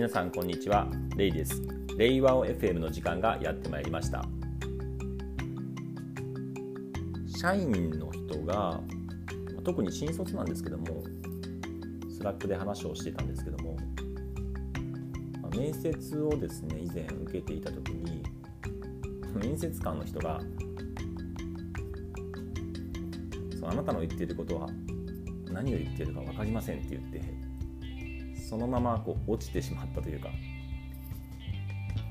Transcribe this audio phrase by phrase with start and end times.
[0.00, 0.88] 皆さんこんにちは。
[1.14, 1.60] レイです。
[1.98, 4.24] レイワオ FM の時間がやってまいりました。
[7.26, 8.80] 社員の人が
[9.62, 10.86] 特に新卒なんですけども
[12.16, 13.76] スラックで話をしてたんですけども
[15.54, 18.22] 面接をですね以前受けていた時に
[19.34, 20.40] 面接官の人が
[23.54, 24.66] そのあなたの言っていることは
[25.52, 27.49] 何を言っているか分かりませんって言って
[28.50, 30.28] そのままこう落ちてしまったというか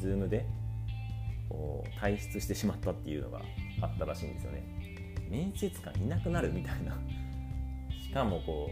[0.00, 0.46] Zoom で
[1.46, 3.42] こう退出してしまったっていうのが
[3.82, 4.64] あったらしいんですよね。
[5.28, 6.96] 面接官いなくなるみたいな。
[8.02, 8.70] しかもこ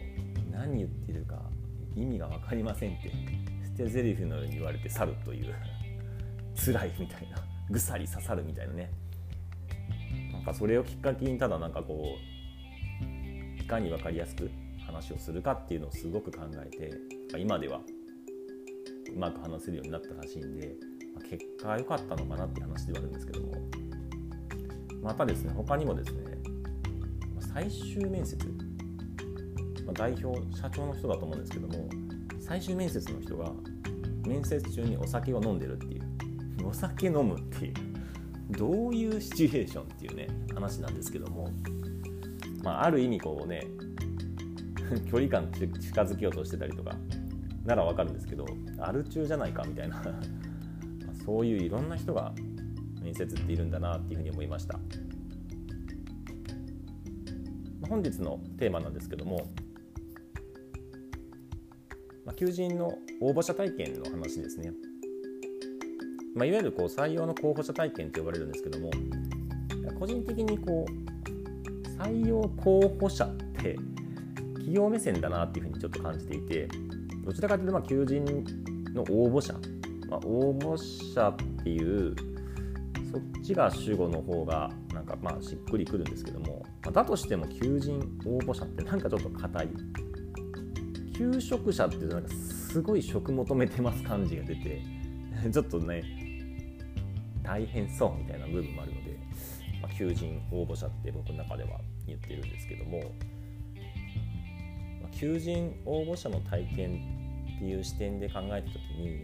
[0.49, 1.39] う何言ってるか
[1.95, 3.11] 意味が分かりませんって
[3.77, 5.53] 捨て台詞のように言われて去るという
[6.55, 7.37] 辛いみたいな
[7.69, 8.89] ぐさり刺さるみたいなね。
[10.33, 12.17] なんかそれをきっかけにただなんかこ
[13.03, 14.49] ういかに分かりやすく
[14.83, 17.81] 話をするかっていうのをすごく考えてま今では
[19.13, 20.75] うまく話せるようになったらしいんで、
[21.13, 23.51] まあ、結果は良かったのかなっていう話ではあるんですけども。
[25.01, 26.37] またですね他にもですね
[27.53, 28.37] 最終面接、
[29.85, 31.89] まあ、代表社長の人だと思うんですけども
[32.39, 33.51] 最終面接の人が
[34.25, 37.73] 面接中にお酒を飲んでるっていうお酒飲むっていう
[38.51, 41.49] どういうシチュエーションっていうね話なんですけども、
[42.63, 43.65] まあ、ある意味こうね
[45.09, 46.95] 距離感近づけようとしてたりとか
[47.65, 48.45] ならわかるんですけど
[48.79, 50.01] アル中じゃないかみたいな。
[51.25, 52.33] そういういろんな人が
[53.03, 54.79] 面接っているんだなっていうふうに思いました。
[57.87, 59.45] 本日のテーマなんですけども、
[62.41, 64.73] 求人の応募者体験の話ですね、
[66.33, 68.89] まあ、いわゆるこう採用の候補者体験と呼ばれるんですけども
[69.99, 73.29] 個人的にこう採用候補者っ
[73.61, 73.75] て
[74.53, 76.67] 企業目線だなっていうふうにちょっと感じていて
[77.31, 78.25] どちらかというとまあ求人
[78.93, 79.53] の応募者、
[80.09, 80.75] まあ、応募
[81.13, 82.13] 者っていう
[83.09, 89.69] そっちが主語の方がなんかまあしっくりくるんですけども、ま、だとしても求人応募者ってなんかちょっと硬い。
[91.15, 94.81] 求職者っていうとなんかすごい職求めてます感じが出て
[95.53, 96.03] ちょっとね
[97.43, 99.17] 大変そうみたいな部分もあるので、
[99.81, 102.99] まあ、求人応募者って僕の中では言ってるんですけども。
[105.01, 107.20] ま求人応募者の体験
[107.61, 109.23] っていう視点で考えた時に、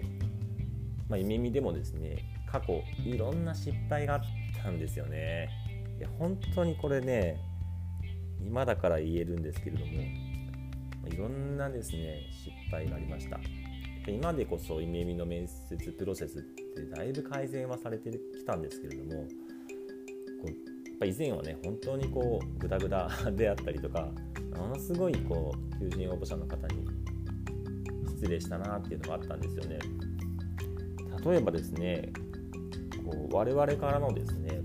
[1.10, 4.22] まあ、夢見でもですね過去いろんな失敗があっ
[4.62, 5.50] たんですよね。
[5.98, 7.42] いや本当にこれね
[8.40, 9.92] 今だから言えるんですけれども
[11.12, 13.40] いろんなですね失敗がありました。
[14.08, 19.28] 今でこそ夢見の面接プロセスってだいぶ改善はされてきたんですけれどもこ
[20.44, 24.08] うやっぱ以前はね本当にこうグダグダであったりとか
[24.56, 26.86] ものすごいこう求人応募者の方に
[28.18, 29.80] 失礼したなっていうのがあったんですよね。
[31.24, 32.12] 例えばですね
[33.06, 34.62] こう我々からのですね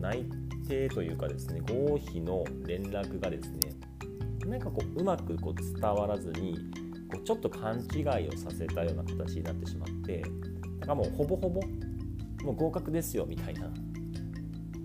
[0.00, 0.24] 内
[0.66, 3.58] 定というかですね合否の連絡がですね
[4.46, 6.58] なんかこううまくこう伝わらずに
[7.10, 10.22] こうちょっと勘違いをさせたような形になってしまって
[10.80, 11.60] だからもうほぼほぼ
[12.44, 13.68] もう合格ですよみたいな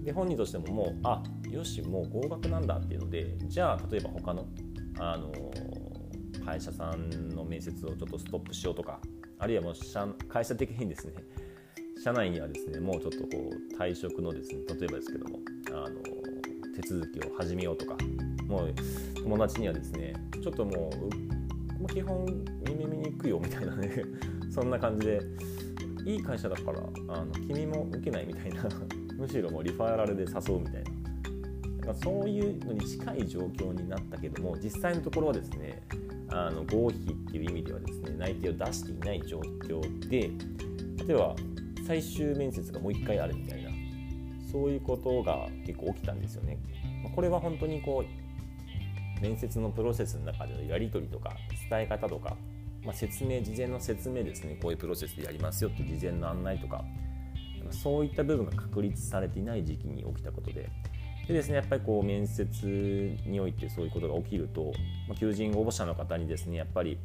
[0.03, 4.45] で本人としてももうあよしもう合格なんだっていうのでじゃあ例えば他の
[4.99, 5.31] あの
[6.49, 8.99] 会社さんの面接をちょっとストップしようとか
[9.37, 11.13] あるいはもう社会社的にですね
[12.03, 15.39] 社内にはですねもうちょっとこう退職のですね例えばですけども
[15.71, 16.01] あの
[16.73, 17.95] 手続きを始めようとか
[18.47, 18.73] もう
[19.21, 20.89] 友達にはですねちょっとも
[21.81, 22.25] う、基本
[22.65, 24.03] 耳見に行くよみたいなね
[24.49, 25.21] そんな感じで
[26.05, 28.63] いい会社だからあの君も受けないみたいな
[29.15, 30.78] むしろもうリファーラルで誘うみたい
[31.89, 35.81] ななんかそういうのに近い状況になったけども実際のところはですね
[36.29, 40.29] あの合否っていう意味ではですね内定を出していない状況で
[41.07, 41.35] 例えば
[41.87, 43.71] 最終面接がもう1回あるみたいな
[44.51, 46.57] そういうことが結構起きたんですよね。
[47.03, 51.33] まこれは本当にこう面接のプロセスの中でのやり取りとか
[51.69, 52.37] 伝え方とか、
[52.83, 56.83] まあ、説明事前の説明ですねこういうプロセスでやりますよって事前の案内とか
[57.71, 60.69] そういった部分が確立されていない時期に起きたことで
[61.29, 64.73] でですねやっぱりこう面接においてそういうことが起きると、
[65.07, 66.97] ま、求人応募者の方にですねやっぱり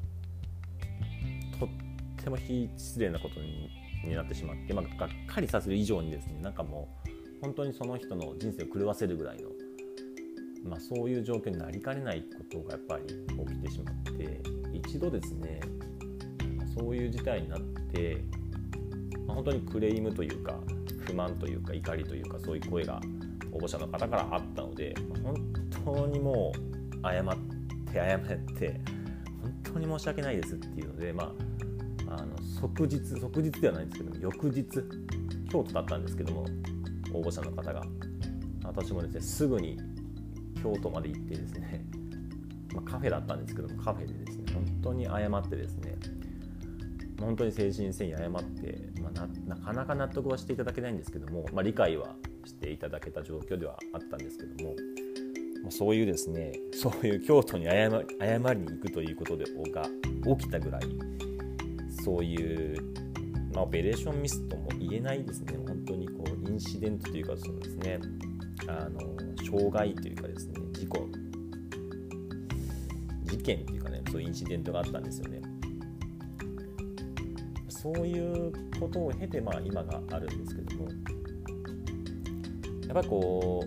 [1.60, 1.68] とっ
[2.24, 7.10] ても非失礼なことになってしまって、まあ、がっかりさせる以上にですねなんかもう
[7.42, 9.50] 本当にその人の人生を狂わせるぐらいの、
[10.70, 14.40] まあ、そういう状況になりかねないことがやっぱり起きてしまって
[14.72, 15.60] 一度ですね
[16.78, 18.24] そういう事態になって、
[19.26, 20.58] まあ、本当にクレームというか
[21.06, 23.02] 不満というか怒りというかそういう声が
[23.54, 25.36] 応募者の方からあったので本
[25.84, 27.36] 当にもう謝っ
[27.92, 28.80] て謝って
[29.40, 31.32] 本当に申し訳ないですっていうのでま
[32.08, 34.64] ああの即日即日ではないんですけども翌日
[35.50, 36.46] 京都だったんですけども
[37.12, 37.82] 応募者の方が
[38.64, 39.78] 私もですねすぐに
[40.62, 41.84] 京都まで行ってですね、
[42.74, 45.96] まあ、カフェだったんですけどもカフェでですね本当に謝ってですね
[47.20, 54.74] 本当に誠心誠意謝って、まあ、なかなか納得はしていただけないんですけども、まあ、理解はしていただけた状況ではあったんですけども、
[55.62, 57.96] まあ、そういうですねそういう京都に謝り
[58.60, 59.82] に行くということでが
[60.36, 60.82] 起きたぐらい
[62.04, 62.82] そういう、
[63.54, 65.56] まあ、オペレーションミスとも言えないですね。
[65.66, 67.98] 本当にこうインシデントというかそうですね
[68.68, 69.00] あの
[69.44, 71.08] 障害というかですね事故
[73.24, 75.40] 事件というかねそういうインシデントがあったんですよね。
[77.68, 78.50] そういう
[78.80, 80.88] ことを経て、まあ、今があるんですけども
[82.94, 83.66] やっぱりこ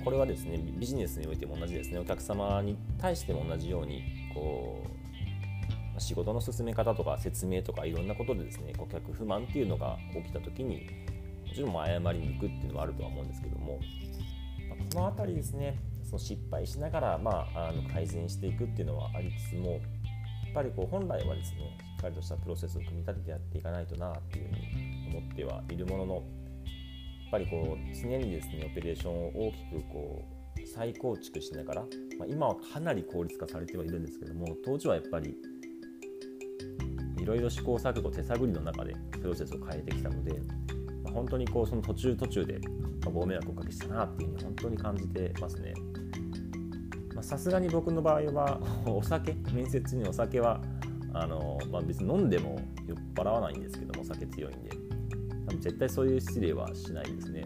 [0.00, 1.98] うこれはですねビジネスにおいても同じですね。
[1.98, 4.02] お客様に対しても同じように
[4.32, 4.82] こ
[5.96, 10.86] う仕事の進め方とか説明とかいろんなことでですね顧客不満っていうのが起きた時に
[11.46, 13.80] もちろん謝りに行くっていうのはあるとは思うんですけども、
[14.94, 19.80] この辺りですねその失敗しながら、まあ、あの改善していくっていうのはありつつもやっ
[20.54, 26.22] ぱりこう本来はですねしっかりとしたプロセスを組み立ててやっていかないとなっていうふうに思ってはいるものの
[27.30, 30.24] ぱりこう常にですねオペレーションを大きくこ
[30.62, 31.80] う再構築しながら、
[32.18, 35.36] まあ、今はかなり効率化されてはいるんですけども当時はやっぱり
[37.18, 40.32] いろいろ試行錯誤手探りの中でプロセスを変えてきたので、
[41.04, 42.60] まあ、本当にこうその途中途中で
[43.04, 45.74] ご迷惑をおかけしたなっていうふうに本当に感じてますね。
[47.22, 50.60] さすがに僕の場合は お酒面接にお酒は
[51.12, 54.85] あの、まあ、別に飲んでも酔っ払わないんですけどもお酒強いんで
[55.46, 57.44] 多分絶対そういう失礼はしないですね。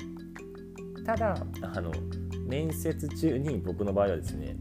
[1.05, 1.91] ただあの
[2.47, 4.57] 面接中に僕の場合はですね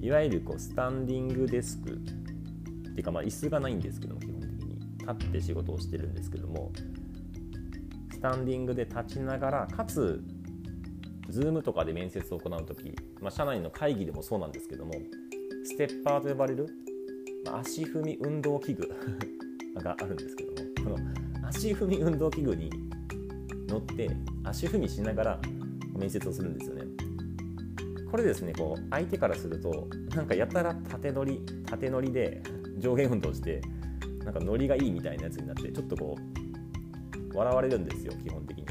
[0.00, 4.78] いわゆるこうスタンディングデスクっていうかまあ椅子がないんですけども基本的に。
[5.08, 6.70] 立って仕事をしてるんですけども
[8.12, 10.22] スタンディングで立ちながらかつ
[11.30, 14.92] Zoom とかで面接を行う時、まあ、社内の会議でもそうなんですけども
[15.64, 16.68] ステッパーと呼ばれる
[17.52, 18.88] 足踏み運動器具
[19.80, 21.17] があるんですけどもこの
[21.48, 22.70] 足踏み運動器具に
[23.68, 24.10] 乗って
[24.44, 25.40] 足踏みしながら
[25.96, 26.84] 面接をするんですよね。
[28.10, 32.42] これですねこう相手からするとなんかやたら縦乗り縦乗りで
[32.78, 33.60] 上下運動して
[34.24, 36.16] なんかノリがいいみたいなやつになってちょっとこ
[37.32, 38.64] う笑われるんですよ基本的に。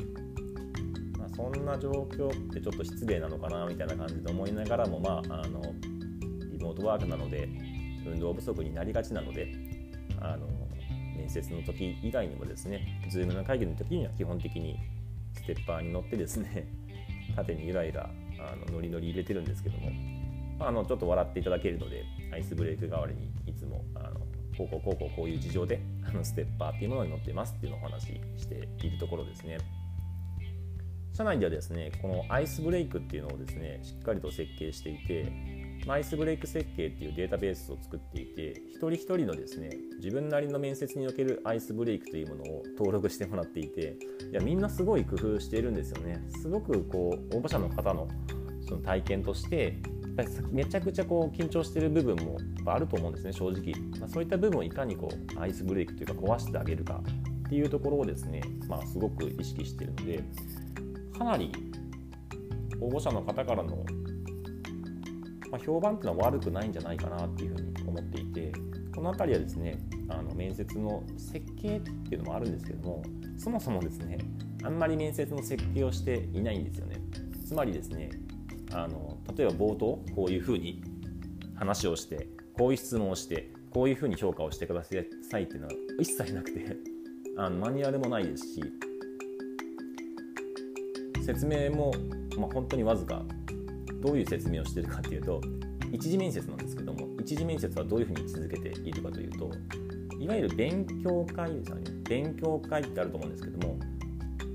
[1.18, 5.62] まあ、そんな状況ってちょっと失礼なのかなみたいな感じで思いながらもまああの
[6.52, 7.50] リモートワークなので
[8.06, 9.52] 運動不足になりがちなので
[10.20, 10.48] あの
[11.28, 14.80] 面接の時以外にもですね Zoom の会議の時には基本的に
[15.34, 16.66] ステッパーに乗ってですね
[17.36, 18.10] 縦にゆらゆら
[18.40, 19.92] あのノリノリ入れてるんですけども、
[20.58, 24.22] まあのちょっと笑っていただけるのでアイスブレイク代わりにいつもあの
[24.58, 29.58] こうこうこうこうこういう事情であのステッパーっていうものに乗ってますっていうのをお話ししているところですね。
[31.14, 35.32] 社内ではですねこのアイスブレイクっていうのをですねしっかりと設計していて
[35.90, 43.98] アイスブレイク設計っていうデータベースを作っていて一人一人のですね自分なりの面接におけるアイスブレイクというものを登録してもらっていて
[44.32, 46.22] いやみんなすごい工夫しているんですよね。
[46.42, 48.08] すごくこう応募者の方の
[48.68, 57.02] その体験としてやっぱりめちゃくちゃこう緊張してる部分もあると思うんですね正直、まあ、そういった部分をいかにこうアイスブレイクというか壊してあげるか
[57.48, 60.24] っていうところをですね、まあ、すごく意識しているので
[61.18, 61.52] かなり
[62.82, 63.86] 応募者の方からの
[65.52, 68.52] まあ、評判っていうのは悪くないんじゃないかなっていうふうに思っていて
[68.94, 73.04] この辺りはですねあの面接の設計っていうのもあるんですけども
[73.38, 74.18] そもそもですね
[74.64, 76.98] あんまり面接の設計をしていないんですよね。
[77.46, 78.10] つまりですね
[78.72, 80.84] あの例えば冒頭こういうふうに
[81.56, 82.28] 話をして
[82.58, 84.96] こういう質問をしてこういうふうに評価をしてくださ
[85.40, 86.76] いっていうのは一切なくて
[87.38, 88.64] あのマニュアルもないですし
[91.24, 91.92] 説明も、
[92.38, 93.22] まあ、本当にわずか
[94.02, 95.42] どういう説明をしてるかっていうと
[95.92, 99.52] 一次面接なんですけども一次面接はどういうふうに位置づけているかというと
[100.20, 101.84] いわゆる勉強会ですよね。
[102.10, 103.78] 勉強会ってあると思うんですけども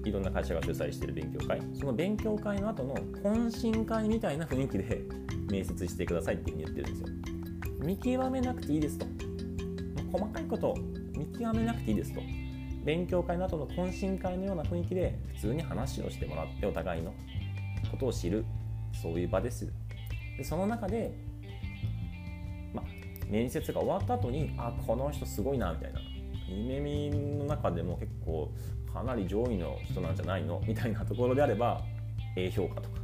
[0.05, 1.61] いろんな会社が主催している勉強会。
[1.75, 5.03] その勉強会の後の懇親会みたいな雰囲気で
[5.49, 7.87] 面接してくださいっていうふうに言ってるんですよ。
[7.87, 9.07] 見極めなくていいですと。
[10.11, 10.75] 細かいこと
[11.17, 12.21] 見極めなくていいですと。
[12.85, 17.15] 勉強会の後の懇親会のような雰囲気で普通に話をしてもらってお互いの
[17.91, 18.45] ことを知る。
[18.93, 19.73] そういう場です
[20.37, 21.13] でその中で、
[22.75, 22.83] ま、
[23.29, 26.01] 面接が終わった後にあこの人すごいなみたいな。
[26.49, 28.53] 夢見の中でも結構
[28.93, 30.61] かなり上位の人なんじゃないの？
[30.67, 31.81] みたいなところであれば
[32.37, 33.01] A 評価とか。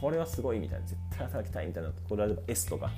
[0.00, 0.86] これはすごいみたいな。
[0.86, 2.90] 絶対働きたいみたいなところであれば S とか。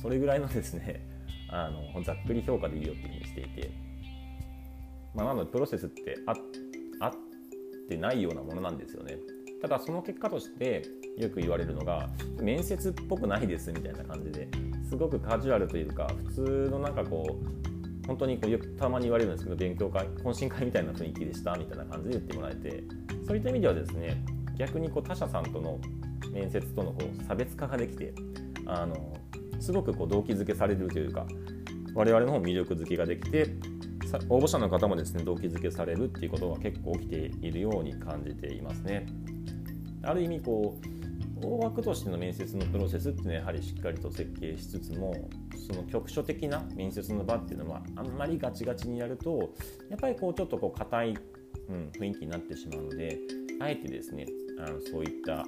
[0.00, 1.06] それぐらいのですね
[1.50, 3.70] あのざっくり評価でいいよっていうふうにしていて、
[5.14, 6.34] まあ、なのでプロセスってあ
[7.00, 7.12] あっ
[7.88, 9.18] てないようなものなんですよね。
[9.60, 10.82] ただその結果として
[11.16, 12.08] よく言われるのが
[12.40, 14.48] 面接っぽくないですみたいな感じで
[14.88, 22.82] すごくカジュアルというか普通のなんかこう本当にこうよくたまに言われるんですけど勉強会懇親会みたいな雰囲気でしたみたいな感じで言ってもらえて
[23.26, 24.22] そういった意味ではですね
[24.56, 25.78] 逆にこう他社さんとの
[26.32, 28.12] 面接とのこう差別化ができて
[28.66, 29.16] あの
[29.60, 31.26] すごくこう動機づけされるというか
[31.94, 33.54] 我々の魅力づけができて
[34.28, 39.06] 応募者の方もですね動機づけされるっていうことが結構起きているように感じていますね。
[40.02, 40.99] ある意味こう
[41.42, 45.28] 大枠としての面接のプロセスっていうのはやはりしっかりと設計しつつも
[45.66, 49.52] その局所的な面接の場っていうのはあんまりガチガチにやると
[49.88, 51.18] やっぱりこうちょっとこう硬い、
[51.68, 53.18] うん、雰囲気になってしまうので
[53.60, 54.26] あえてですね
[54.58, 55.44] あのそういった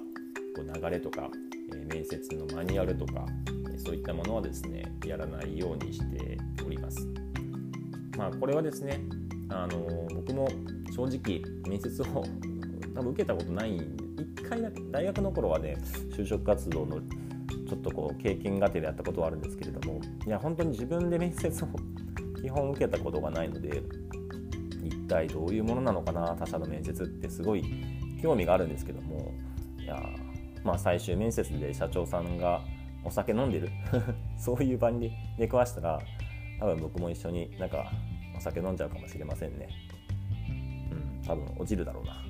[0.57, 1.29] こう流れとか、
[1.75, 3.27] えー、面接のマニュアルとか
[3.73, 7.09] えそういったものはですねやらないようにしております。
[8.17, 9.01] まあ、これはですね
[9.49, 10.49] あの僕も
[10.95, 12.25] 正直面接を
[12.95, 13.81] 多分受けたことない
[14.23, 15.77] 1回だけ大学の頃はね
[16.17, 21.69] 就職活動のちょっとこう経験がてでやったことはあるんですけれどもいや本当に自分で面接を
[22.41, 23.83] 基本受けたことがないので
[24.83, 27.65] 一体どういうものなのかな他社の面接ってすごい
[28.21, 29.33] 興味があるんですけども
[29.81, 30.03] いや
[30.65, 32.63] まあ最終面接で社長さんが
[33.05, 33.69] お酒飲んでる
[34.39, 36.01] そういう場に出くわしたら
[36.59, 37.91] 多分僕も一緒になんか
[38.37, 39.69] お酒飲んじゃうかもしれませんね。
[40.91, 42.22] うん多分落ちるだろうな、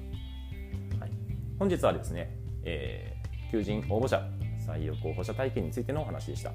[1.62, 4.20] 本日はですね、えー、求人応募者
[4.66, 6.50] 採用候補者体験についてのお話でした。